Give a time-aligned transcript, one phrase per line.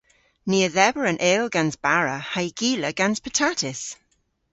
[0.49, 3.81] Ni a dheber an eyl gans bara ha'y gila gans patatys.